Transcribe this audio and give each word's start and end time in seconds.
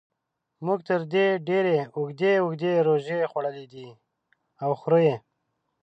موږ 0.65 0.79
تر 0.89 1.01
دې 1.13 1.27
ډېرې 1.47 1.75
اوږدې 1.95 2.33
اوږدې 2.43 2.73
روژې 2.87 3.19
خوړلې 3.31 3.65
دي 3.73 3.87
او 4.63 4.69
خورو 4.79 4.99
یې. 5.07 5.15